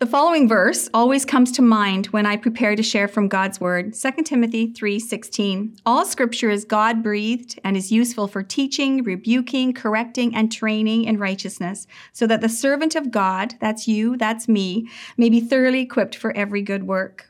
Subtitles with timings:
[0.00, 3.96] The following verse always comes to mind when I prepare to share from God's word,
[3.96, 5.76] 2 Timothy 3:16.
[5.84, 11.88] All scripture is God-breathed and is useful for teaching, rebuking, correcting and training in righteousness,
[12.12, 16.30] so that the servant of God, that's you, that's me, may be thoroughly equipped for
[16.36, 17.28] every good work.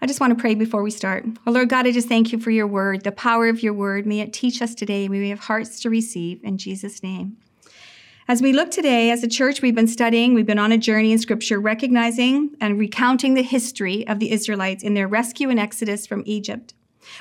[0.00, 1.26] I just want to pray before we start.
[1.48, 4.06] Oh Lord God, I just thank you for your word, the power of your word.
[4.06, 5.08] May it teach us today.
[5.08, 7.38] May we have hearts to receive in Jesus' name.
[8.28, 11.12] As we look today, as a church, we've been studying, we've been on a journey
[11.12, 16.08] in Scripture, recognizing and recounting the history of the Israelites in their rescue and exodus
[16.08, 16.74] from Egypt.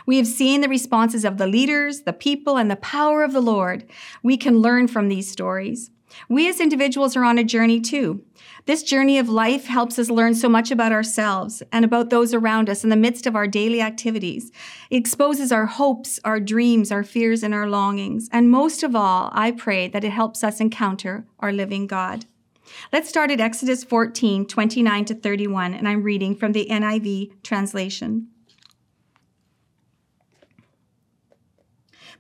[0.08, 3.42] We have seen the responses of the leaders, the people, and the power of the
[3.42, 3.86] Lord.
[4.24, 5.92] We can learn from these stories.
[6.30, 8.24] We as individuals are on a journey too.
[8.66, 12.70] This journey of life helps us learn so much about ourselves and about those around
[12.70, 14.52] us in the midst of our daily activities.
[14.90, 18.28] It exposes our hopes, our dreams, our fears, and our longings.
[18.32, 22.26] And most of all, I pray that it helps us encounter our living God.
[22.92, 28.30] Let's start at Exodus 14, 29 to 31, and I'm reading from the NIV translation.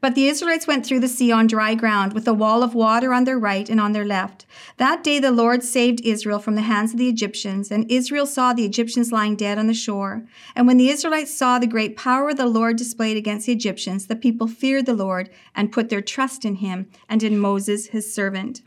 [0.05, 3.11] But the Israelites went through the sea on dry ground, with a wall of water
[3.11, 4.45] on their right and on their left.
[4.77, 8.53] That day the Lord saved Israel from the hands of the Egyptians, and Israel saw
[8.53, 10.23] the Egyptians lying dead on the shore.
[10.55, 14.15] And when the Israelites saw the great power the Lord displayed against the Egyptians, the
[14.15, 18.61] people feared the Lord and put their trust in him and in Moses his servant.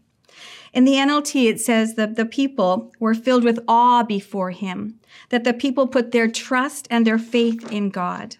[0.72, 5.44] In the NLT, it says that the people were filled with awe before him, that
[5.44, 8.38] the people put their trust and their faith in God.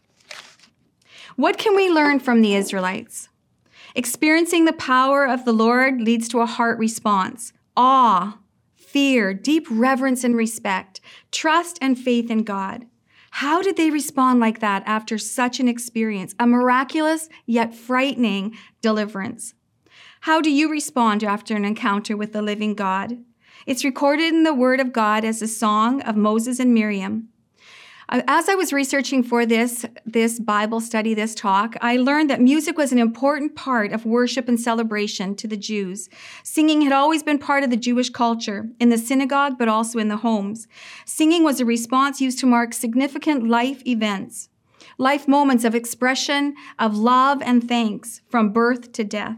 [1.39, 3.29] What can we learn from the Israelites?
[3.95, 8.41] Experiencing the power of the Lord leads to a heart response awe,
[8.75, 12.87] fear, deep reverence and respect, trust and faith in God.
[13.31, 19.55] How did they respond like that after such an experience, a miraculous yet frightening deliverance?
[20.23, 23.17] How do you respond after an encounter with the living God?
[23.65, 27.29] It's recorded in the Word of God as a song of Moses and Miriam.
[28.11, 32.41] Uh, as I was researching for this, this Bible study, this talk, I learned that
[32.41, 36.09] music was an important part of worship and celebration to the Jews.
[36.43, 40.09] Singing had always been part of the Jewish culture, in the synagogue, but also in
[40.09, 40.67] the homes.
[41.05, 44.49] Singing was a response used to mark significant life events,
[44.97, 49.37] life moments of expression, of love and thanks, from birth to death.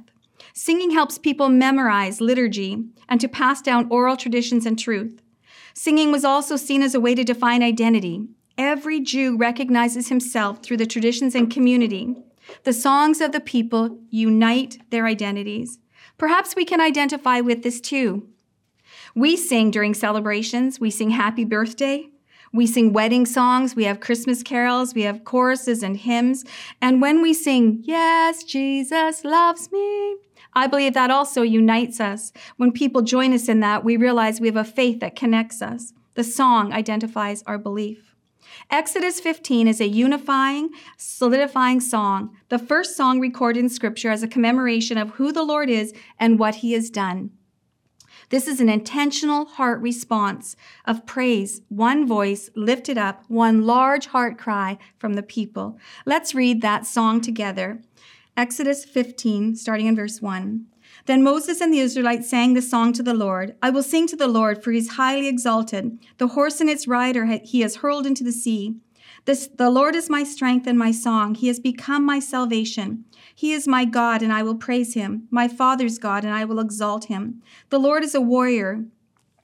[0.55, 5.21] Singing helps people memorize liturgy and to pass down oral traditions and truth.
[5.75, 10.77] Singing was also seen as a way to define identity, Every Jew recognizes himself through
[10.79, 12.15] the traditions and community.
[12.65, 15.79] The songs of the people unite their identities.
[16.19, 18.29] Perhaps we can identify with this too.
[19.15, 20.79] We sing during celebrations.
[20.79, 22.09] We sing happy birthday.
[22.53, 23.77] We sing wedding songs.
[23.77, 24.95] We have Christmas carols.
[24.95, 26.45] We have choruses and hymns.
[26.83, 30.17] And when we sing, Yes, Jesus loves me,
[30.53, 32.33] I believe that also unites us.
[32.57, 35.93] When people join us in that, we realize we have a faith that connects us.
[36.15, 38.10] The song identifies our belief.
[38.69, 44.29] Exodus 15 is a unifying, solidifying song, the first song recorded in Scripture as a
[44.29, 47.31] commemoration of who the Lord is and what he has done.
[48.29, 50.55] This is an intentional heart response
[50.85, 55.79] of praise, one voice lifted up, one large heart cry from the people.
[56.07, 57.83] Let's read that song together.
[58.37, 60.67] Exodus 15, starting in verse 1.
[61.11, 64.15] Then Moses and the Israelites sang this song to the Lord I will sing to
[64.15, 65.99] the Lord, for he is highly exalted.
[66.19, 68.77] The horse and its rider he has hurled into the sea.
[69.25, 71.35] This, the Lord is my strength and my song.
[71.35, 73.07] He has become my salvation.
[73.35, 76.61] He is my God, and I will praise him, my father's God, and I will
[76.61, 77.43] exalt him.
[77.71, 78.85] The Lord is a warrior.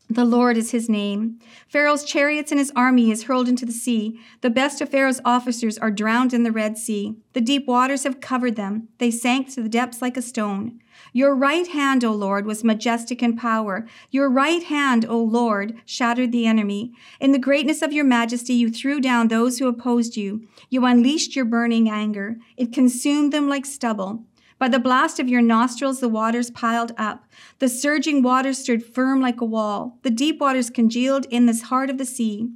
[0.09, 1.41] The Lord is his name.
[1.67, 4.21] Pharaoh's chariots and his army is hurled into the sea.
[4.41, 7.17] The best of Pharaoh's officers are drowned in the Red Sea.
[7.33, 8.87] The deep waters have covered them.
[8.99, 10.81] They sank to the depths like a stone.
[11.13, 13.85] Your right hand, O Lord, was majestic in power.
[14.13, 16.93] Your right hand, O Lord, shattered the enemy.
[17.19, 20.47] In the greatness of your majesty, you threw down those who opposed you.
[20.71, 22.37] You unleashed your burning anger.
[22.57, 24.25] It consumed them like stubble.
[24.59, 27.27] By the blast of your nostrils, the waters piled up.
[27.59, 29.99] The surging waters stood firm like a wall.
[30.03, 32.51] The deep waters congealed in the heart of the sea.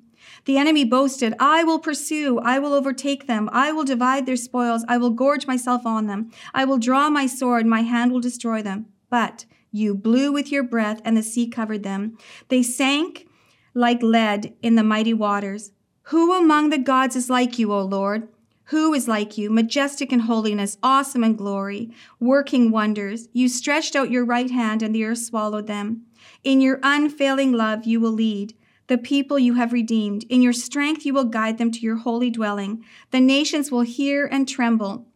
[0.46, 4.84] The enemy boasted, I will pursue, I will overtake them, I will divide their spoils,
[4.88, 8.62] I will gorge myself on them, I will draw my sword, my hand will destroy
[8.62, 8.86] them.
[9.10, 12.16] But you blew with your breath, and the sea covered them.
[12.48, 13.28] They sank
[13.74, 15.72] like lead in the mighty waters.
[16.04, 18.28] Who among the gods is like you, O Lord?
[18.70, 21.90] Who is like you, majestic in holiness, awesome in glory,
[22.20, 23.28] working wonders?
[23.32, 26.02] You stretched out your right hand, and the earth swallowed them.
[26.44, 28.54] In your unfailing love, you will lead
[28.86, 30.24] the people you have redeemed.
[30.28, 32.84] In your strength, you will guide them to your holy dwelling.
[33.10, 35.06] The nations will hear and tremble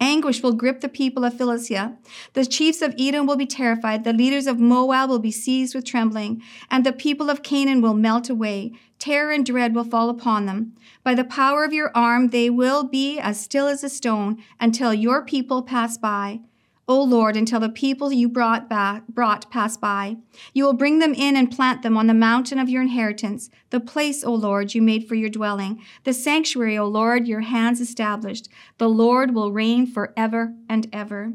[0.00, 1.98] Anguish will grip the people of Philistia.
[2.32, 4.02] The chiefs of Edom will be terrified.
[4.02, 6.42] The leaders of Moab will be seized with trembling.
[6.70, 8.72] And the people of Canaan will melt away.
[9.00, 10.74] Terror and dread will fall upon them.
[11.02, 14.92] By the power of your arm, they will be as still as a stone until
[14.92, 16.40] your people pass by.
[16.86, 20.18] O Lord, until the people you brought, back, brought pass by.
[20.52, 23.80] You will bring them in and plant them on the mountain of your inheritance, the
[23.80, 28.50] place, O Lord, you made for your dwelling, the sanctuary, O Lord, your hands established.
[28.76, 31.32] The Lord will reign forever and ever.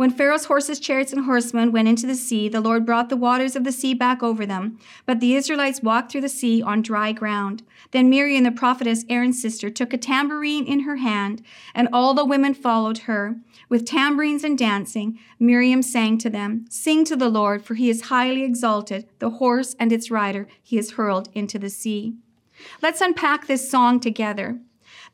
[0.00, 3.54] When Pharaoh's horses, chariots, and horsemen went into the sea, the Lord brought the waters
[3.54, 4.78] of the sea back over them.
[5.04, 7.62] But the Israelites walked through the sea on dry ground.
[7.90, 11.42] Then Miriam, the prophetess, Aaron's sister, took a tambourine in her hand,
[11.74, 13.36] and all the women followed her.
[13.68, 18.04] With tambourines and dancing, Miriam sang to them, Sing to the Lord, for he is
[18.08, 19.06] highly exalted.
[19.18, 22.14] The horse and its rider he has hurled into the sea.
[22.80, 24.60] Let's unpack this song together.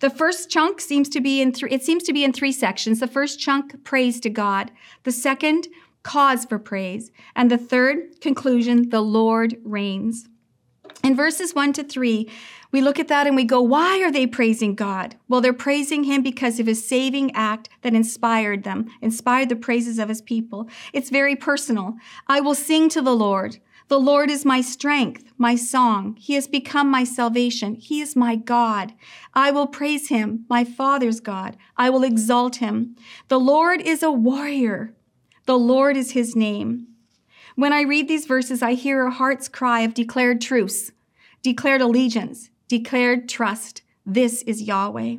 [0.01, 3.01] The first chunk seems to be in three, it seems to be in three sections.
[3.01, 4.71] The first chunk, praise to God.
[5.05, 5.69] The second,
[6.03, 7.11] cause for praise.
[7.35, 10.29] And the third, conclusion, the Lord reigns.
[11.03, 12.31] In verses one to three,
[12.73, 15.17] we look at that and we go, why are they praising God?
[15.29, 19.99] Well, they're praising him because of his saving act that inspired them, inspired the praises
[19.99, 20.69] of his people.
[20.93, 21.97] It's very personal.
[22.27, 23.59] I will sing to the Lord.
[23.89, 26.17] The Lord is my strength, my song.
[26.19, 27.77] He has become my salvation.
[27.77, 28.95] He is my God.
[29.33, 31.57] I will praise him, my Father's God.
[31.77, 32.97] I will exalt him.
[33.29, 34.93] The Lord is a warrior.
[35.45, 36.89] The Lord is his name.
[37.55, 40.91] When I read these verses, I hear a heart's cry of declared truce,
[41.43, 43.83] declared allegiance, declared trust.
[44.05, 45.19] This is Yahweh.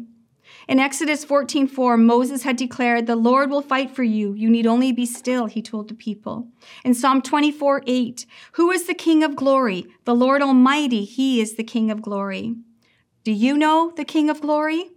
[0.68, 4.34] In Exodus 14:4, Moses had declared, "The Lord will fight for you.
[4.34, 6.50] You need only be still," he told the people.
[6.84, 9.86] In Psalm 24:8, "Who is the King of glory?
[10.04, 12.56] The Lord Almighty, he is the King of glory."
[13.24, 14.92] Do you know the King of glory?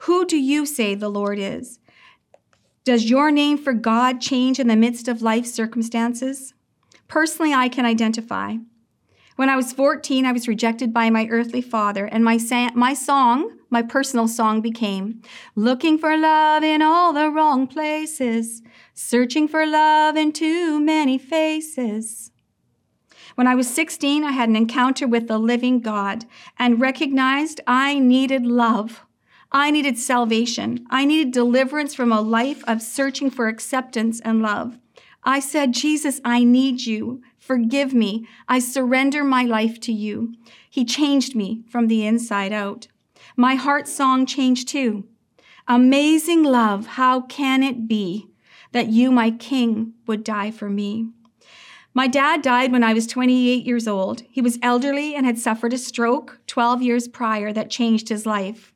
[0.00, 1.80] Who do you say the Lord is?
[2.84, 6.54] Does your name for God change in the midst of life circumstances?
[7.08, 8.58] Personally, I can identify.
[9.36, 12.94] When I was 14, I was rejected by my earthly father, and my, sa- my
[12.94, 15.22] song, my personal song, became
[15.56, 18.62] Looking for love in all the wrong places,
[18.94, 22.30] searching for love in too many faces.
[23.34, 26.26] When I was 16, I had an encounter with the living God
[26.56, 29.04] and recognized I needed love.
[29.50, 30.86] I needed salvation.
[30.90, 34.78] I needed deliverance from a life of searching for acceptance and love.
[35.24, 37.22] I said, Jesus, I need you.
[37.44, 38.26] Forgive me.
[38.48, 40.32] I surrender my life to you.
[40.70, 42.88] He changed me from the inside out.
[43.36, 45.04] My heart song changed too.
[45.68, 48.28] Amazing love, how can it be
[48.72, 51.10] that you, my king, would die for me?
[51.92, 54.22] My dad died when I was 28 years old.
[54.30, 58.72] He was elderly and had suffered a stroke 12 years prior that changed his life.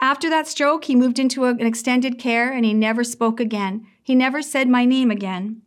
[0.00, 3.86] After that stroke, he moved into an extended care and he never spoke again.
[4.02, 5.62] He never said my name again.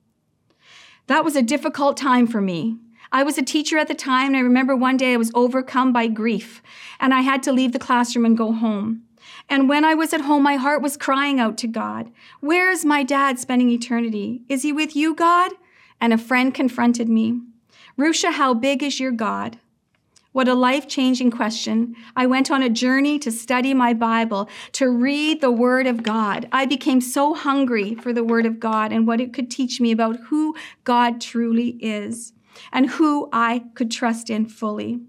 [1.07, 2.78] That was a difficult time for me.
[3.12, 5.94] I was a teacher at the time, and I remember one day I was overcome
[5.94, 6.63] by grief,
[7.00, 9.04] and I had to leave the classroom and go home.
[9.48, 12.84] And when I was at home, my heart was crying out to God, Where is
[12.84, 14.42] my dad spending eternity?
[14.50, 15.52] Is he with you, God?
[16.02, 17.40] And a friend confronted me.
[17.98, 19.60] Rusha, how big is your God?
[20.36, 21.96] What a life changing question.
[22.14, 26.50] I went on a journey to study my Bible, to read the Word of God.
[26.52, 29.94] I became so hungry for the Word of God and what it could teach me
[29.94, 30.54] about who
[30.84, 32.34] God truly is
[32.74, 35.00] and who I could trust in fully.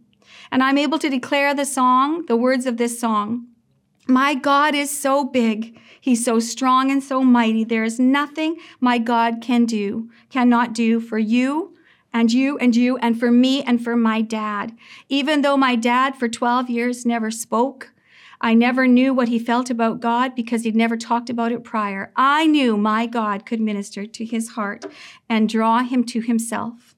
[0.53, 3.49] And I'm able to declare the song, the words of this song.
[4.07, 5.77] My God is so big.
[6.01, 7.65] He's so strong and so mighty.
[7.65, 11.76] There is nothing my God can do, cannot do for you
[12.13, 14.77] and you and you and for me and for my dad.
[15.09, 17.93] Even though my dad for 12 years never spoke,
[18.41, 22.13] I never knew what he felt about God because he'd never talked about it prior.
[22.17, 24.85] I knew my God could minister to his heart
[25.29, 26.95] and draw him to himself.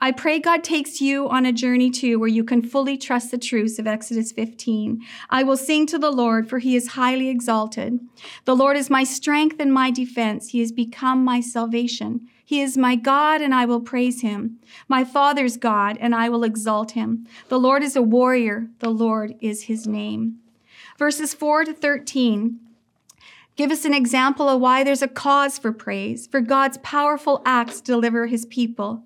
[0.00, 3.38] I pray God takes you on a journey too where you can fully trust the
[3.38, 5.00] truths of Exodus 15.
[5.30, 8.00] I will sing to the Lord, for he is highly exalted.
[8.44, 10.48] The Lord is my strength and my defense.
[10.48, 12.28] He has become my salvation.
[12.44, 14.58] He is my God, and I will praise him.
[14.86, 17.26] My Father's God, and I will exalt him.
[17.48, 18.68] The Lord is a warrior.
[18.80, 20.40] The Lord is his name.
[20.98, 22.60] Verses 4 to 13
[23.56, 27.80] give us an example of why there's a cause for praise, for God's powerful acts
[27.80, 29.04] deliver his people.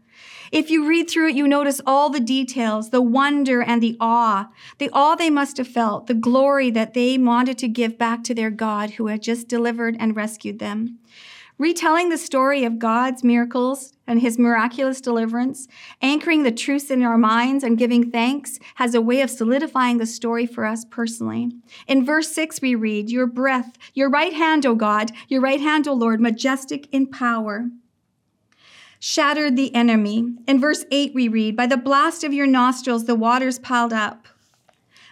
[0.51, 4.49] If you read through it, you notice all the details, the wonder and the awe,
[4.79, 8.35] the awe they must have felt, the glory that they wanted to give back to
[8.35, 10.99] their God who had just delivered and rescued them.
[11.59, 15.69] Retelling the story of God's miracles and his miraculous deliverance,
[16.01, 20.07] anchoring the truths in our minds and giving thanks has a way of solidifying the
[20.07, 21.51] story for us personally.
[21.87, 25.87] In verse 6, we read, Your breath, your right hand, O God, your right hand,
[25.87, 27.69] O Lord, majestic in power
[29.01, 30.35] shattered the enemy.
[30.47, 34.27] In verse 8, we read, By the blast of your nostrils, the waters piled up.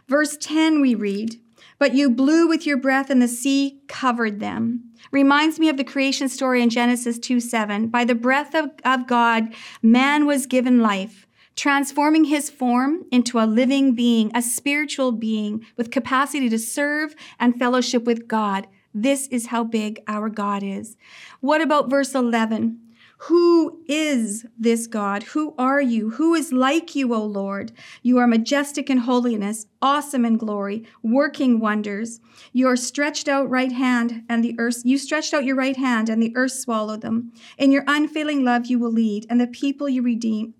[0.08, 1.40] Verse 10, we read,
[1.78, 5.84] But you blew with your breath, and the sea covered them reminds me of the
[5.84, 7.88] creation story in Genesis 2 7.
[7.88, 13.46] By the breath of, of God, man was given life, transforming his form into a
[13.46, 18.66] living being, a spiritual being with capacity to serve and fellowship with God.
[18.94, 20.96] This is how big our God is.
[21.40, 22.80] What about verse 11?
[23.18, 25.22] Who is this God?
[25.24, 26.10] Who are you?
[26.10, 27.72] Who is like you, O Lord?
[28.02, 32.20] You are majestic in holiness, awesome in glory, working wonders.
[32.52, 36.22] Your stretched out right hand and the earth, you stretched out your right hand and
[36.22, 37.32] the earth swallowed them.
[37.56, 40.54] In your unfailing love you will lead, and the people you redeem.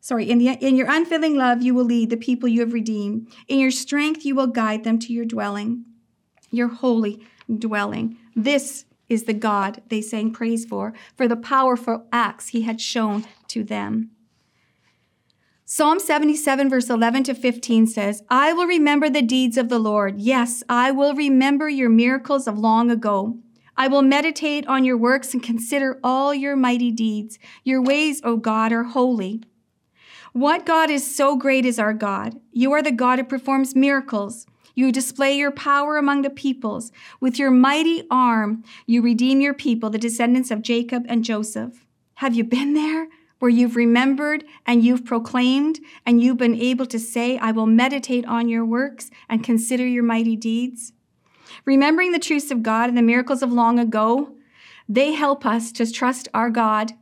[0.00, 3.28] Sorry, in, the, in your unfailing love you will lead the people you have redeemed.
[3.48, 5.84] In your strength you will guide them to your dwelling,
[6.50, 7.24] your holy
[7.58, 8.18] dwelling.
[8.36, 13.24] This is the God they sang praise for, for the powerful acts he had shown
[13.48, 14.10] to them.
[15.64, 20.20] Psalm 77, verse 11 to 15 says, I will remember the deeds of the Lord.
[20.20, 23.38] Yes, I will remember your miracles of long ago.
[23.76, 27.38] I will meditate on your works and consider all your mighty deeds.
[27.64, 29.42] Your ways, O God, are holy.
[30.32, 32.38] What God is so great is our God.
[32.52, 34.46] You are the God who performs miracles.
[34.74, 36.92] You display your power among the peoples.
[37.20, 41.84] With your mighty arm, you redeem your people, the descendants of Jacob and Joseph.
[42.14, 43.08] Have you been there?
[43.38, 48.24] Where you've remembered and you've proclaimed, and you've been able to say, I will meditate
[48.26, 50.92] on your works and consider your mighty deeds.
[51.64, 54.36] Remembering the truths of God and the miracles of long ago,
[54.88, 56.92] they help us to trust our God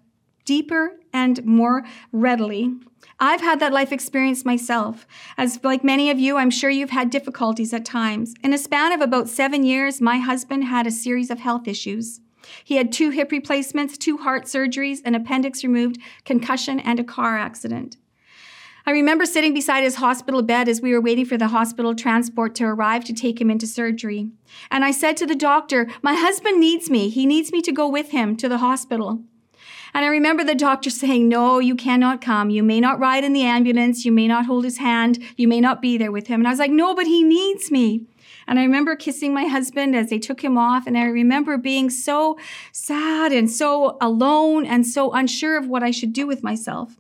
[0.45, 2.73] deeper and more readily
[3.19, 5.07] I've had that life experience myself.
[5.37, 8.35] As like many of you, I'm sure you've had difficulties at times.
[8.43, 12.21] In a span of about seven years, my husband had a series of health issues.
[12.65, 17.37] He had two hip replacements, two heart surgeries, an appendix removed, concussion, and a car
[17.37, 17.99] accident.
[18.87, 22.55] I remember sitting beside his hospital bed as we were waiting for the hospital transport
[22.57, 24.31] to arrive to take him into surgery.
[24.71, 27.11] And I said to the doctor, My husband needs me.
[27.11, 29.23] He needs me to go with him to the hospital.
[29.93, 32.51] And I remember the doctor saying, No, you cannot come.
[32.51, 34.05] You may not ride in the ambulance.
[34.05, 35.19] You may not hold his hand.
[35.37, 36.41] You may not be there with him.
[36.41, 38.07] And I was like, No, but he needs me.
[38.47, 40.87] And I remember kissing my husband as they took him off.
[40.87, 42.39] And I remember being so
[42.73, 46.97] sad and so alone and so unsure of what I should do with myself.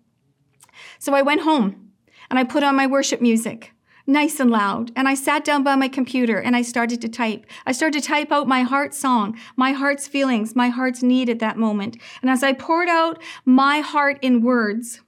[0.98, 1.90] So I went home
[2.28, 3.72] and I put on my worship music
[4.06, 4.92] nice and loud.
[4.96, 7.46] And I sat down by my computer and I started to type.
[7.66, 11.38] I started to type out my heart song, my heart's feelings, my heart's need at
[11.40, 11.96] that moment.
[12.22, 15.00] And as I poured out my heart in words,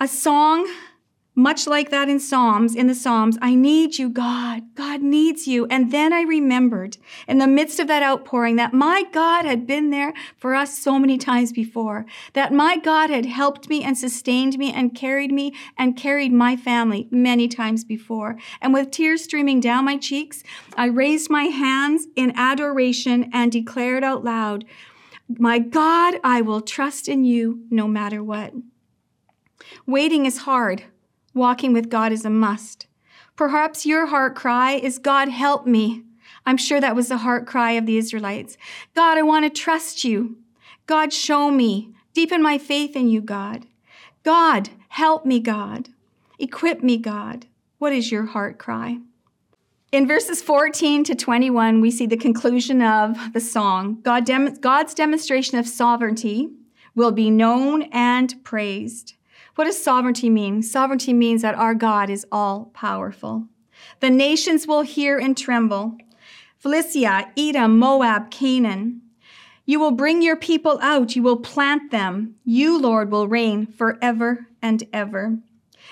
[0.00, 0.68] a song
[1.36, 4.62] much like that in Psalms, in the Psalms, I need you, God.
[4.76, 5.66] God needs you.
[5.66, 9.90] And then I remembered in the midst of that outpouring that my God had been
[9.90, 14.58] there for us so many times before, that my God had helped me and sustained
[14.58, 18.36] me and carried me and carried my family many times before.
[18.62, 20.44] And with tears streaming down my cheeks,
[20.76, 24.64] I raised my hands in adoration and declared out loud,
[25.28, 28.52] My God, I will trust in you no matter what.
[29.86, 30.84] Waiting is hard.
[31.34, 32.86] Walking with God is a must.
[33.36, 36.04] Perhaps your heart cry is, God, help me.
[36.46, 38.56] I'm sure that was the heart cry of the Israelites.
[38.94, 40.36] God, I want to trust you.
[40.86, 41.92] God, show me.
[42.12, 43.66] Deepen my faith in you, God.
[44.22, 45.88] God, help me, God.
[46.38, 47.46] Equip me, God.
[47.78, 48.98] What is your heart cry?
[49.90, 54.00] In verses 14 to 21, we see the conclusion of the song.
[54.02, 56.50] God dem- God's demonstration of sovereignty
[56.94, 59.14] will be known and praised.
[59.54, 60.62] What does sovereignty mean?
[60.62, 63.46] Sovereignty means that our God is all powerful.
[64.00, 65.96] The nations will hear and tremble.
[66.58, 69.02] Philistia, Edom, Moab, Canaan.
[69.66, 71.14] You will bring your people out.
[71.14, 72.34] You will plant them.
[72.44, 75.38] You, Lord, will reign forever and ever.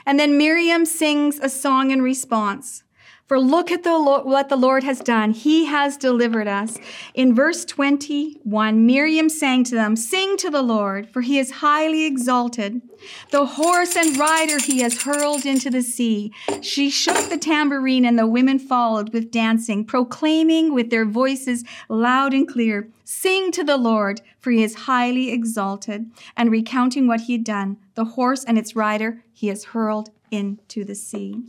[0.05, 2.83] And then Miriam sings a song in response.
[3.27, 5.31] For look at the what the Lord has done.
[5.31, 6.77] He has delivered us.
[7.15, 12.05] In verse 21, Miriam sang to them, Sing to the Lord, for he is highly
[12.05, 12.83] exalted.
[13.31, 16.33] The horse and rider he has hurled into the sea.
[16.61, 22.35] She shook the tambourine, and the women followed with dancing, proclaiming with their voices loud
[22.35, 27.35] and clear, Sing to the Lord, for he is highly exalted, and recounting what he
[27.35, 27.79] had done.
[27.95, 31.43] The horse and its rider he has hurled into the sea.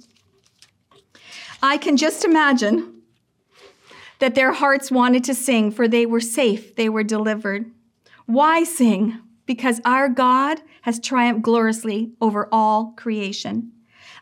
[1.63, 3.03] I can just imagine
[4.20, 7.72] that their hearts wanted to sing, for they were safe, they were delivered.
[8.25, 9.17] Why sing?
[9.46, 13.72] Because our God has triumphed gloriously over all creation.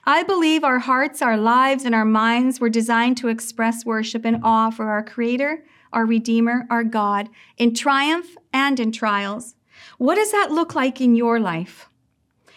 [0.06, 4.40] I believe our hearts, our lives, and our minds were designed to express worship and
[4.44, 9.56] awe for our Creator, our Redeemer, our God, in triumph and in trials.
[9.98, 11.90] What does that look like in your life?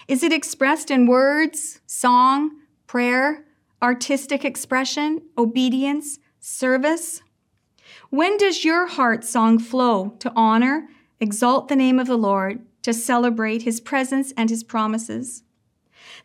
[0.08, 3.46] Is it expressed in words, song, prayer,
[3.84, 7.20] artistic expression, obedience, service?
[8.08, 10.88] When does your heart song flow to honor,
[11.20, 15.42] exalt the name of the Lord, to celebrate his presence and his promises?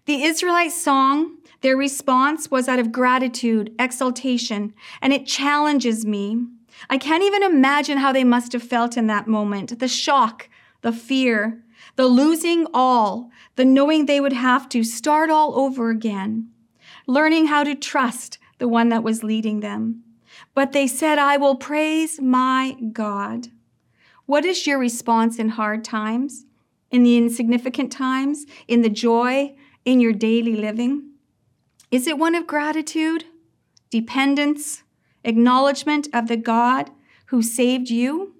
[0.05, 6.45] The Israelite song, their response was out of gratitude, exaltation, and it challenges me.
[6.89, 10.47] I can't even imagine how they must have felt in that moment the shock,
[10.79, 11.61] the fear,
[11.97, 16.51] the losing all, the knowing they would have to start all over again,
[17.09, 20.03] learning how to trust the one that was leading them.
[20.53, 23.47] But they said, I will praise my God.
[24.27, 26.45] What is your response in hard times,
[26.91, 31.09] in the insignificant times, in the joy, in your daily living?
[31.89, 33.25] Is it one of gratitude,
[33.89, 34.83] dependence,
[35.23, 36.91] acknowledgement of the God
[37.27, 38.35] who saved you?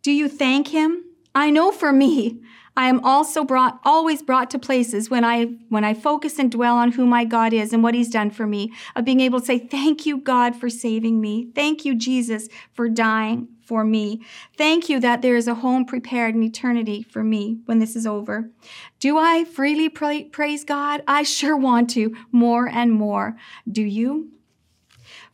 [0.00, 1.04] Do you thank Him?
[1.34, 2.40] I know for me,
[2.76, 6.76] I am also brought, always brought to places when I, when I focus and dwell
[6.76, 9.46] on who my God is and what he's done for me, of being able to
[9.46, 11.48] say, thank you, God, for saving me.
[11.54, 14.20] Thank you, Jesus, for dying for me.
[14.56, 18.06] Thank you that there is a home prepared in eternity for me when this is
[18.06, 18.50] over.
[18.98, 21.02] Do I freely pray, praise God?
[21.06, 23.36] I sure want to more and more.
[23.70, 24.30] Do you?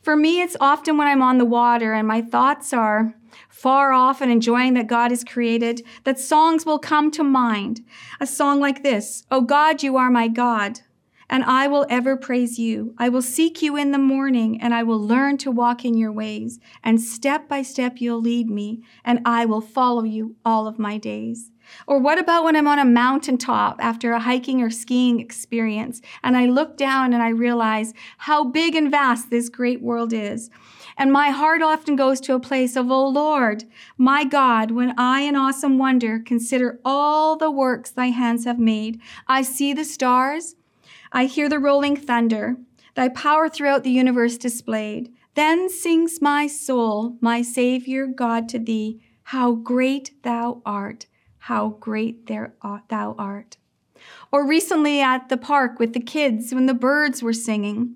[0.01, 3.15] For me, it's often when I'm on the water and my thoughts are
[3.49, 7.81] far off and enjoying that God has created, that songs will come to mind.
[8.19, 10.81] A song like this, Oh God, you are my God,
[11.29, 12.93] and I will ever praise you.
[12.97, 16.11] I will seek you in the morning, and I will learn to walk in your
[16.11, 20.77] ways, and step by step you'll lead me, and I will follow you all of
[20.77, 21.51] my days.
[21.87, 26.35] Or what about when I'm on a mountaintop after a hiking or skiing experience and
[26.35, 30.49] I look down and I realize how big and vast this great world is?
[31.01, 33.63] And my heart often goes to a place of, Oh Lord,
[33.97, 39.01] my God, when I in awesome wonder consider all the works thy hands have made,
[39.27, 40.57] I see the stars,
[41.11, 42.57] I hear the rolling thunder,
[42.93, 45.11] thy power throughout the universe displayed.
[45.33, 51.07] Then sings my soul, my Savior God, to thee, how great thou art,
[51.39, 53.57] how great uh, thou art.
[54.31, 57.95] Or recently at the park with the kids when the birds were singing.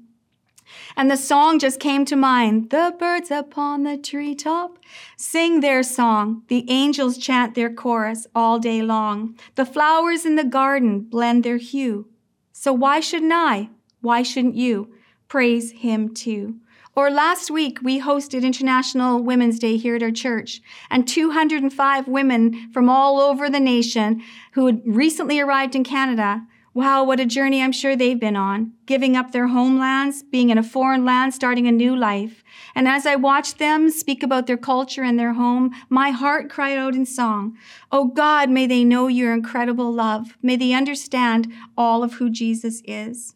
[0.98, 2.70] And the song just came to mind.
[2.70, 4.80] The birds upon the treetop
[5.18, 6.44] sing their song.
[6.48, 9.38] The angels chant their chorus all day long.
[9.56, 12.08] The flowers in the garden blend their hue.
[12.54, 13.70] So why shouldn't I?
[14.02, 14.94] Why shouldn't you
[15.28, 16.60] praise him too?
[16.96, 22.72] Or last week, we hosted International Women's Day here at our church, and 205 women
[22.72, 27.64] from all over the nation who had recently arrived in Canada Wow, what a journey
[27.64, 31.68] I'm sure they've been on, giving up their homelands, being in a foreign land, starting
[31.68, 32.44] a new life.
[32.76, 36.78] And as I watched them speak about their culture and their home, my heart cried
[36.78, 37.58] out in song,
[37.94, 40.38] Oh God, may they know your incredible love.
[40.42, 43.36] May they understand all of who Jesus is.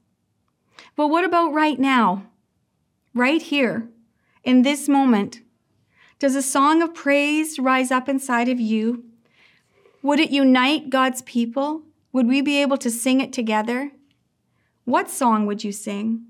[0.98, 2.26] But what about right now?
[3.14, 3.88] Right here,
[4.44, 5.40] in this moment?
[6.20, 9.06] Does a song of praise rise up inside of you?
[10.04, 11.84] Would it unite God's people?
[12.20, 13.92] Would we be able to sing it together?
[14.84, 16.26] What song would you sing?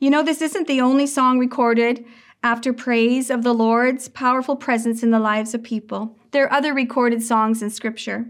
[0.00, 2.06] You know, this isn't the only song recorded
[2.42, 6.16] after praise of the Lord's powerful presence in the lives of people.
[6.30, 8.24] There are other recorded songs in Scripture.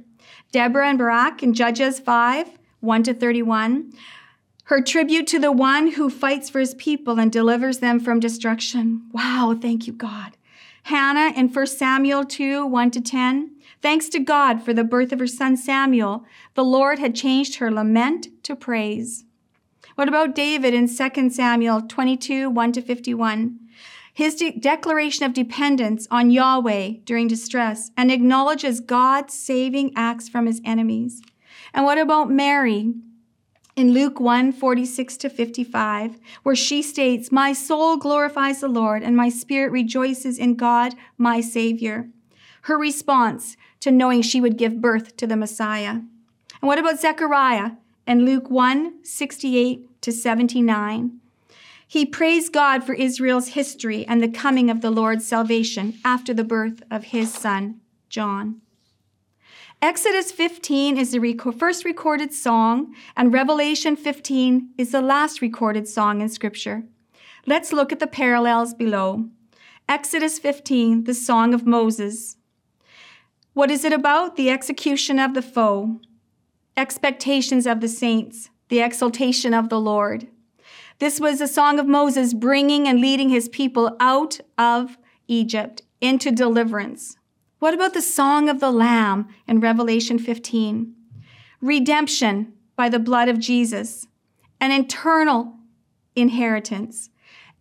[0.50, 3.92] Deborah and Barak in Judges 5 1 to 31.
[4.64, 9.08] Her tribute to the one who fights for his people and delivers them from destruction.
[9.12, 10.36] Wow, thank you, God.
[10.82, 13.50] Hannah in 1 Samuel 2 1 to 10.
[13.80, 17.70] Thanks to God for the birth of her son Samuel, the Lord had changed her
[17.70, 19.24] lament to praise.
[19.94, 23.58] What about David in 2 Samuel 22 1 to 51?
[24.12, 30.46] His de- declaration of dependence on Yahweh during distress and acknowledges God's saving acts from
[30.46, 31.22] his enemies.
[31.72, 32.94] And what about Mary
[33.76, 39.16] in Luke 1 46 to 55, where she states, My soul glorifies the Lord, and
[39.16, 42.08] my spirit rejoices in God, my Savior.
[42.62, 46.00] Her response to knowing she would give birth to the Messiah.
[46.60, 47.72] And what about Zechariah
[48.06, 51.20] and Luke 1 68 to 79?
[51.86, 56.44] He praised God for Israel's history and the coming of the Lord's salvation after the
[56.44, 58.60] birth of his son, John.
[59.80, 66.20] Exodus 15 is the first recorded song, and Revelation 15 is the last recorded song
[66.20, 66.82] in Scripture.
[67.46, 69.28] Let's look at the parallels below.
[69.88, 72.36] Exodus 15, the Song of Moses.
[73.58, 74.36] What is it about?
[74.36, 76.00] The execution of the foe,
[76.76, 80.28] expectations of the saints, the exaltation of the Lord.
[81.00, 86.30] This was a song of Moses bringing and leading his people out of Egypt into
[86.30, 87.16] deliverance.
[87.58, 90.94] What about the song of the Lamb in Revelation 15?
[91.60, 94.06] Redemption by the blood of Jesus,
[94.60, 95.54] an eternal
[96.14, 97.10] inheritance,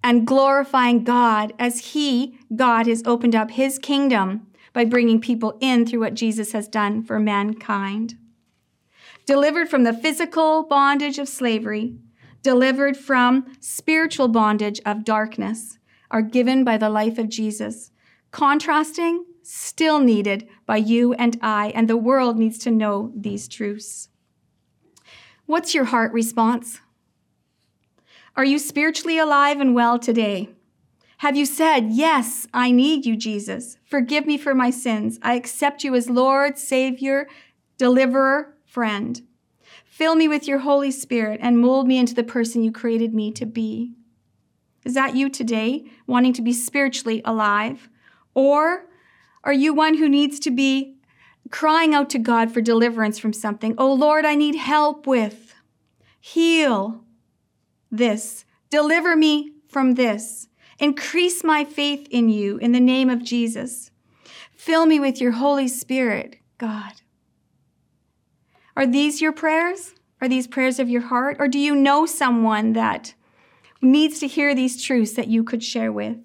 [0.04, 4.47] and glorifying God as He, God, has opened up His kingdom
[4.78, 8.16] by bringing people in through what Jesus has done for mankind.
[9.26, 11.96] Delivered from the physical bondage of slavery,
[12.44, 15.80] delivered from spiritual bondage of darkness,
[16.12, 17.90] are given by the life of Jesus.
[18.30, 24.10] Contrasting, still needed by you and I, and the world needs to know these truths.
[25.48, 26.82] What's your heart response?
[28.36, 30.50] Are you spiritually alive and well today?
[31.18, 33.78] Have you said, Yes, I need you, Jesus.
[33.84, 35.20] Forgive me for my sins.
[35.22, 37.28] I accept you as Lord, Savior,
[37.78, 39.22] Deliverer, friend.
[39.86, 43.32] Fill me with your Holy Spirit and mold me into the person you created me
[43.32, 43.94] to be.
[44.86, 47.90] Is that you today, wanting to be spiritually alive?
[48.34, 48.86] Or
[49.44, 50.98] are you one who needs to be
[51.50, 53.74] crying out to God for deliverance from something?
[53.78, 55.56] Oh Lord, I need help with.
[56.20, 57.04] Heal
[57.92, 58.46] this.
[58.70, 60.48] Deliver me from this.
[60.80, 63.92] Increase my faith in you in the name of Jesus.
[64.56, 66.94] Fill me with your Holy Spirit, God.
[68.76, 69.96] Are these your prayers?
[70.22, 71.38] Are these prayers of your heart?
[71.40, 73.16] Or do you know someone that
[73.82, 76.18] needs to hear these truths that you could share with?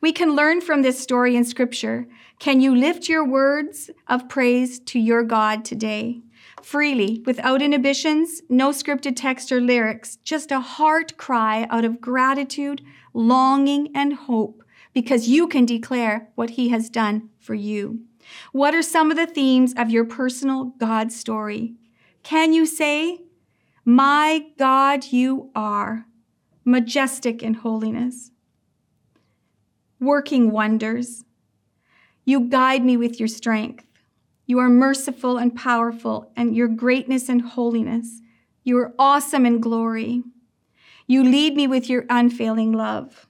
[0.00, 2.06] We can learn from this story in Scripture.
[2.38, 6.22] Can you lift your words of praise to your God today?
[6.62, 12.82] Freely, without inhibitions, no scripted text or lyrics, just a heart cry out of gratitude,
[13.14, 18.00] longing, and hope, because you can declare what He has done for you.
[18.52, 21.74] What are some of the themes of your personal God story?
[22.22, 23.20] Can you say,
[23.84, 26.06] My God, you are
[26.64, 28.30] majestic in holiness,
[29.98, 31.24] working wonders.
[32.24, 33.86] You guide me with your strength.
[34.50, 38.20] You are merciful and powerful, and your greatness and holiness.
[38.64, 40.24] You are awesome in glory.
[41.06, 43.28] You lead me with your unfailing love.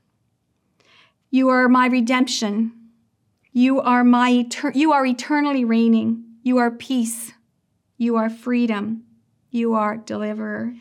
[1.31, 2.73] You are my redemption.
[3.53, 6.25] You are my etern- you are eternally reigning.
[6.43, 7.35] You are peace.
[7.99, 9.05] You are freedom.
[9.51, 10.75] You are deliverer.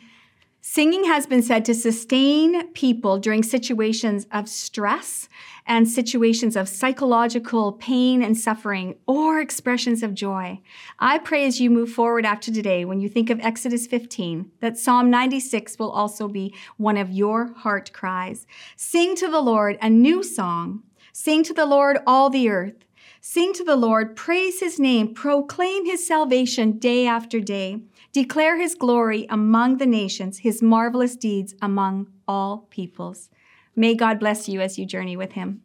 [0.72, 5.28] Singing has been said to sustain people during situations of stress
[5.66, 10.60] and situations of psychological pain and suffering or expressions of joy.
[11.00, 14.78] I pray as you move forward after today, when you think of Exodus 15, that
[14.78, 18.46] Psalm 96 will also be one of your heart cries.
[18.76, 20.84] Sing to the Lord a new song.
[21.12, 22.84] Sing to the Lord all the earth.
[23.22, 27.80] Sing to the Lord, praise his name, proclaim his salvation day after day.
[28.12, 33.30] Declare his glory among the nations, his marvelous deeds among all peoples.
[33.76, 35.62] May God bless you as you journey with him.